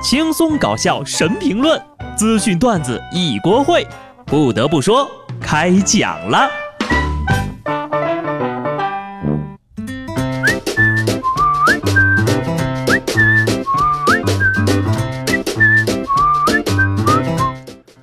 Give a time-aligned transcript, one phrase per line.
[0.00, 1.80] 轻松搞笑神评论，
[2.16, 3.84] 资讯段子一锅烩。
[4.24, 5.10] 不得不说，
[5.40, 6.48] 开讲了。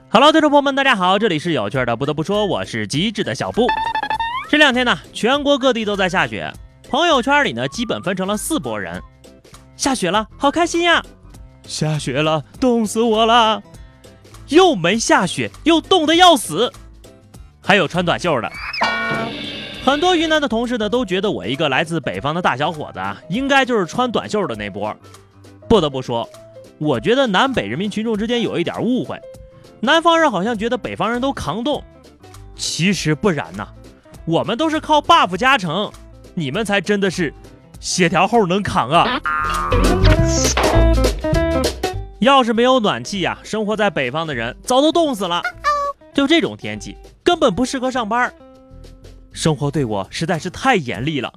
[0.09, 1.95] Hello，听众朋友们，大家好，这里是有趣的。
[1.95, 3.67] 不得不说，我是机智的小布。
[4.49, 6.51] 这两天呢，全国各地都在下雪，
[6.89, 9.01] 朋友圈里呢，基本分成了四拨人。
[9.77, 11.01] 下雪了，好开心呀！
[11.67, 13.61] 下雪了，冻死我了！
[14.49, 16.71] 又没下雪，又冻得要死。
[17.61, 18.51] 还有穿短袖的，
[19.83, 24.95] 很多云南的同事呢，都觉得我一个来自北方的大小伙子啊，应该就是穿短袖的那波。
[25.67, 26.29] 不得不说，
[26.77, 29.19] 我觉得南北人民群众之间有一点误会，
[29.79, 31.83] 南方人好像觉得北方人都扛冻，
[32.55, 33.67] 其实不然呐，
[34.25, 35.91] 我们都是靠 buff 加成，
[36.35, 37.33] 你们才真的是
[37.79, 39.19] 血条后能扛啊！
[42.19, 45.41] 要是没有暖气呀，生活在北方的人早都冻死了。
[46.13, 48.33] 就这种天气，根本不适合上班。
[49.31, 51.33] 生活对我实在是太严厉了，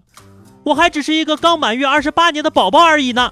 [0.62, 3.31] 我还只是一个刚满月二十八年的宝宝而已呢。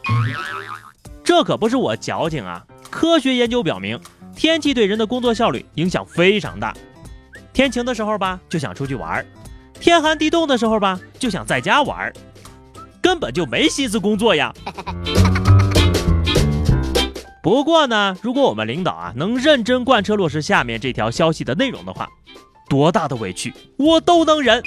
[1.23, 2.65] 这可不是我矫情啊！
[2.91, 4.01] 科学研究表明，
[4.35, 6.75] 天气对人的工作效率影响非常大。
[7.53, 9.25] 天晴的时候吧，就想出去玩；
[9.81, 12.13] 天寒地冻的时候吧，就想在家玩，
[13.01, 14.53] 根本就没心思工作呀。
[17.47, 22.09] 不过呢，如果我们领导啊能认真贯彻落实下面这条消息的内容的话，
[22.69, 24.61] 多大的委屈我都能忍。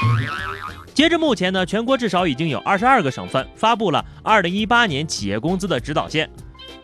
[0.94, 6.30] 截至目前呢，全国至少已经有二十二个省份发布了二零一八年企业工资的指导线，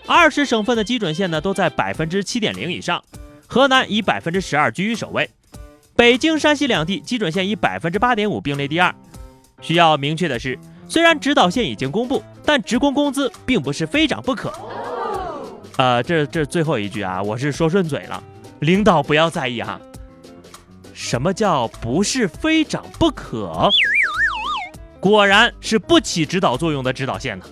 [0.06, 3.02] 二十省份的基准线呢都在百分之七点零以上，
[3.48, 5.30] 河南以百分之十二居于首位，
[5.96, 8.94] 北京、山西两地基准线以百分之八点五并列第二。
[9.62, 10.60] 需要明确的是，
[10.90, 14.52] 虽然指导线已经公布，但职工工资并不是非涨不可。
[15.78, 18.24] 呃，这这最后一句啊，我是说顺嘴了，
[18.60, 19.80] 领导不要在意哈。
[20.94, 23.70] 什么叫不是非涨不可？
[25.02, 27.46] 果然是不起指导作用的指导线呢。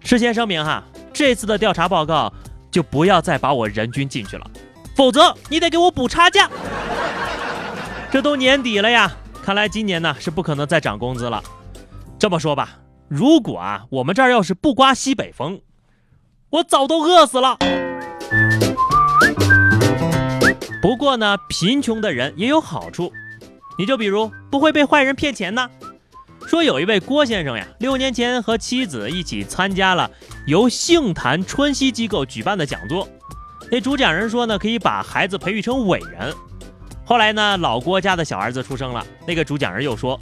[0.00, 2.32] 事先声明哈，这次的调查报告
[2.70, 4.50] 就不要再把我人均进去了，
[4.96, 6.50] 否则你得给我补差价。
[8.10, 11.42] 这都年底了呀，看来今年呢是不可能再涨工资了。
[12.18, 12.78] 这么说吧，
[13.08, 15.60] 如果啊我们这儿要是不刮西北风。
[16.50, 17.58] 我早都饿死了。
[20.80, 23.12] 不过呢，贫穷的人也有好处，
[23.76, 25.68] 你就比如不会被坏人骗钱呢。
[26.46, 30.08] 说有一位郭先生呀，六年前和妻子一起参加了
[30.46, 33.08] 由杏坛春熙机构举办的讲座，
[33.72, 36.32] 那主讲人说呢，可以把孩子培育成伟人。
[37.04, 40.18] 后来呢，老郭家的小儿子出生了，那个主讲人又说：“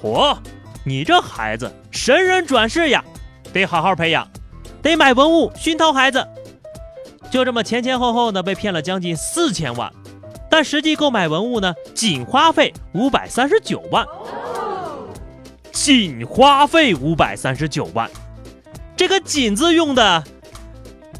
[0.00, 0.38] 嚯，
[0.84, 3.04] 你这孩子神人转世呀，
[3.52, 4.24] 得好好培养。”
[4.82, 6.26] 得买文物熏陶孩子，
[7.30, 9.92] 就这么前前后后呢被骗了将近四千万，
[10.48, 14.06] 但实际购买文物呢仅花费五百三十九万，
[15.70, 18.10] 仅花费五百三十九万，
[18.96, 20.24] 这个“仅”字用的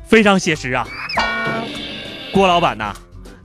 [0.07, 0.87] 非常写实啊！
[2.33, 2.95] 郭老板呐，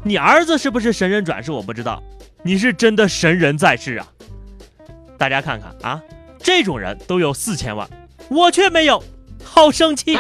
[0.04, 2.02] 你儿子是不是神人转世我不知道，
[2.42, 4.08] 你是真的神人在世啊！
[5.18, 6.02] 大家看看啊，
[6.40, 7.88] 这种人都有四千万，
[8.30, 9.04] 我却没有。
[9.56, 10.18] 好生气！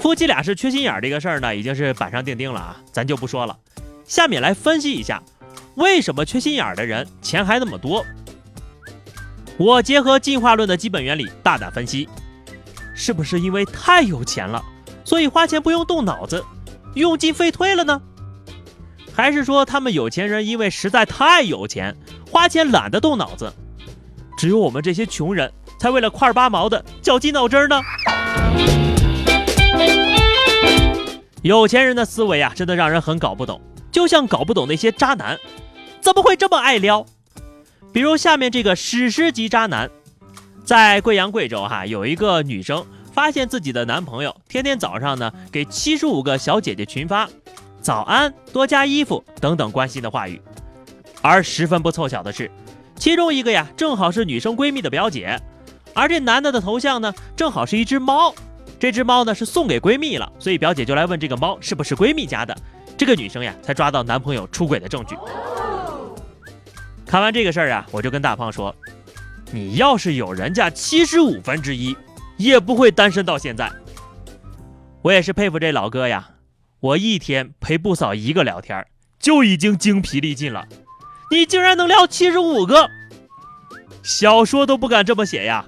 [0.00, 3.56] 夫妻俩是缺心眼儿这个事儿呢，已经是板上钉钉了啊，咱就不说了。
[4.04, 5.22] 下面来分析一下，
[5.76, 8.04] 为什么缺心眼儿的人钱还那么多？
[9.58, 12.08] 我结合进化论的基本原理大胆分析，
[12.96, 14.60] 是不是因为太有钱了，
[15.04, 16.44] 所以花钱不用动脑子，
[16.94, 18.02] 用进废退了呢？
[19.14, 21.96] 还是说他们有钱人因为实在太有钱，
[22.28, 23.52] 花钱懒得动脑子，
[24.36, 25.52] 只有我们这些穷人？
[25.82, 27.80] 才为了块八毛的绞尽脑汁呢！
[31.42, 33.60] 有钱人的思维啊，真的让人很搞不懂，
[33.90, 35.36] 就像搞不懂那些渣男
[36.00, 37.04] 怎么会这么爱撩。
[37.92, 39.90] 比如下面这个史诗级渣男，
[40.64, 47.28] 在贵阳贵州哈，有一个女生发现自己的男朋友天天早上呢给七十五个小姐姐群发
[47.82, 50.40] “早安，多加衣服”等等关心的话语，
[51.20, 52.48] 而十分不凑巧的是，
[52.94, 55.36] 其中一个呀正好是女生闺蜜的表姐。
[55.94, 58.34] 而这男的的头像呢，正好是一只猫，
[58.78, 62.56] 这只猫呢是送给闺蜜了，所以表姐就来问这个猫是不是闺蜜家的，
[62.96, 65.16] 这个女生呀才抓到男朋友出轨的证据。
[67.06, 68.74] 看完这个事儿啊，我就跟大胖说，
[69.50, 71.94] 你要是有人家七十五分之一，
[72.38, 73.70] 也不会单身到现在。
[75.02, 76.30] 我也是佩服这老哥呀，
[76.80, 78.86] 我一天陪不嫂一个聊天，
[79.18, 80.66] 就已经精疲力尽了，
[81.30, 82.88] 你竟然能聊七十五个，
[84.02, 85.66] 小说都不敢这么写呀。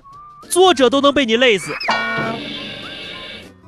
[0.48, 1.72] 作者都能被你累死。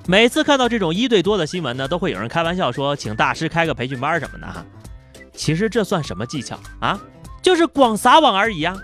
[0.07, 4.65] 每次看到这种一对多的新闻呢，都会有人开玩笑说，请大师开个培训班什么的哈。
[5.35, 6.99] 其实这算什么技巧啊？
[7.43, 8.75] 就是广撒网而已呀，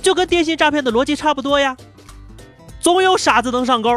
[0.00, 1.76] 就跟电信诈骗的逻辑差不多呀。
[2.80, 3.90] 总有傻子能上钩，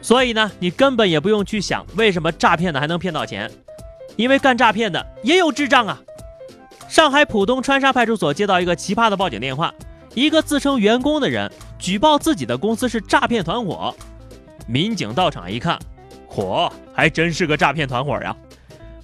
[0.00, 3.50] 所以呢，你根本也不用去想为什么诈骗的还能骗到钱，
[4.16, 5.98] 因为干诈骗的也有智障啊。
[6.88, 9.72] 上海浦东川沙派出所接到一个奇葩的报警电话，
[10.14, 13.94] 一个自称员工的人举报自己的公司是诈骗团伙，
[14.66, 15.78] 民警到场一看，
[16.28, 18.36] 嚯，还真是个诈骗团伙呀。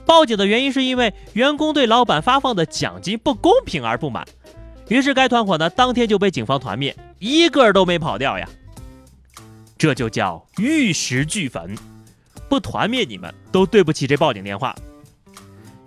[0.04, 4.24] 报警的原因是因为员工对老板发放的奖金不公平而不满。
[4.88, 8.48] 于是该团伙呢，当天就被警方团灭，一个都没跑掉呀。
[9.76, 11.76] 这就叫玉石俱焚，
[12.48, 14.74] 不团灭你们都对不起这报警电话。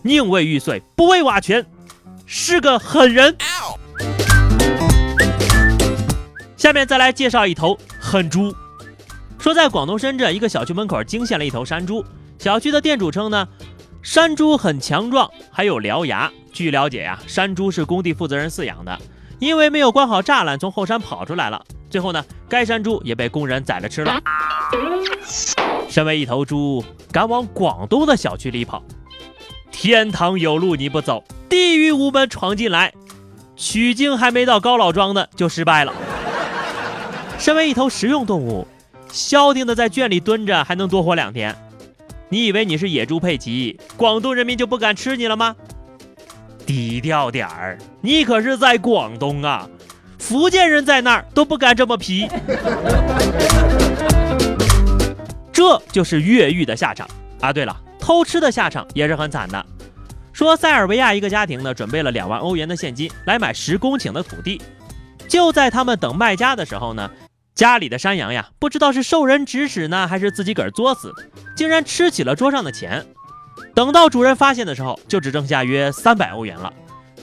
[0.01, 1.65] 宁为玉碎，不为瓦全，
[2.25, 3.37] 是个狠人。
[6.69, 8.55] 下面再来介绍一头狠猪。
[9.39, 12.05] 说在广东深圳一个小区门口惊现了一头山猪，
[12.37, 13.47] 小区的店主称呢，
[14.03, 16.31] 山猪很强壮，还有獠牙。
[16.53, 18.95] 据了解呀，山猪是工地负责人饲养的，
[19.39, 21.59] 因为没有关好栅栏，从后山跑出来了。
[21.89, 24.21] 最后呢，该山猪也被工人宰了吃了。
[25.89, 28.83] 身为一头猪，敢往广东的小区里跑，
[29.71, 32.93] 天堂有路你不走，地狱无门闯进来，
[33.55, 35.91] 取经还没到高老庄呢，就失败了。
[37.39, 38.67] 身为一头食用动物，
[39.13, 41.55] 消停的在圈里蹲着，还能多活两天。
[42.27, 45.55] 你以为你是野猪佩奇，广东人民就不敢吃你了吗？
[46.65, 49.67] 低调点儿，你可是在广东啊，
[50.19, 52.27] 福建人在那儿都不敢这么皮。
[55.53, 57.07] 这就是越狱的下场
[57.39, 57.53] 啊！
[57.53, 59.65] 对了，偷吃的下场也是很惨的。
[60.33, 64.61] 说塞尔维亚一个家庭呢，准备了两万欧元的现金来买十公顷的土地，
[65.27, 67.09] 就在他们等卖家的时候呢，
[67.59, 71.13] 家里的山羊呀，不知道是受人指使呢，还是自己个儿作死，
[71.57, 73.05] 竟然吃起了桌上的钱。
[73.75, 76.71] 等到主人发现的时候，就只剩下约三百欧元了，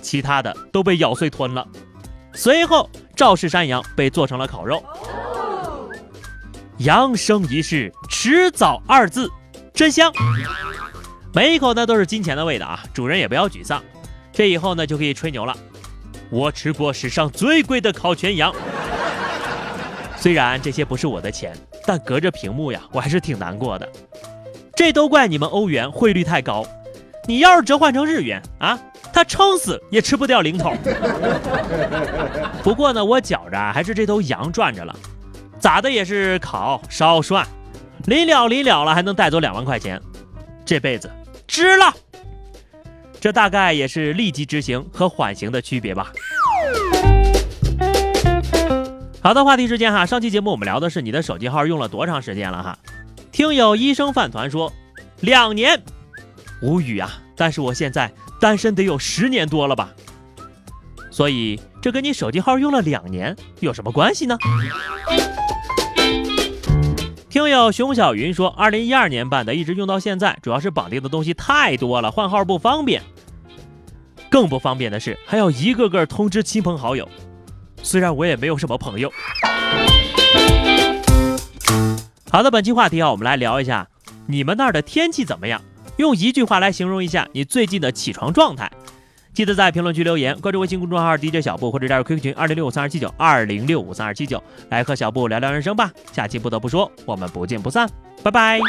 [0.03, 1.67] 其他的都被咬碎吞了。
[2.35, 4.85] 随后，赵氏山羊被做成了烤肉。
[6.81, 9.31] 羊生一世，迟早二字，
[9.73, 10.13] 真香。
[11.33, 12.85] 每一口呢都是金钱的味道啊！
[12.93, 13.83] 主人也不要沮丧，
[14.35, 15.57] 这以后呢就可以吹牛了。
[16.29, 18.55] 我吃过史上最贵的烤全羊。
[20.27, 21.53] 虽然这些不是我的钱，
[21.87, 23.89] 但隔着屏幕呀，我还是挺难过的。
[24.75, 26.67] 这都怪你们欧元汇率太高，
[27.29, 28.77] 你要是折换成日元啊，
[29.13, 30.73] 他撑死也吃不掉零头。
[32.65, 34.93] 不过呢，我觉着还是这头羊赚着了，
[35.61, 37.47] 咋的也是烤烧涮，
[38.07, 40.03] 临了临了了还能带走两万块钱，
[40.65, 41.09] 这辈子
[41.47, 41.95] 值了。
[43.21, 46.13] 这大概也是立即执行和缓刑的区别吧。
[49.27, 52.79] 好的，话题时间哈，上期节目我们聊的是你的手机号用了多长时间了哈。
[53.33, 54.73] 听友医生饭团说，
[55.19, 55.83] 两年，
[56.63, 57.11] 无语啊！
[57.35, 59.91] 但是我现在单身得有十年多了吧，
[61.11, 64.39] 所以这跟你手机号用了两年有什么关系呢？
[67.29, 73.03] 听友熊小云说，二零一二年办的，一直用到现在，主要是绑定的东西太多了，换号不方便。
[74.31, 77.09] 更不方便的是，还要一个个通知亲朋好友，
[77.87, 79.11] 虽然我也没有什么朋友。
[82.31, 83.87] 好的，本期话题啊，我们来聊一下
[84.27, 85.63] 你们那儿的天气怎么样？
[85.97, 88.71] 用一句话来形容一下你最近的起床状态。
[89.33, 95.93] 记得在评论区留言，关注微信公众号 DJ 小布或者加入 QQ 群二零六五三二七九二零六五三二七九，来和小布聊聊人生吧。
[96.13, 97.89] 下期不得不说，我们不见不散，
[98.23, 98.61] 拜拜。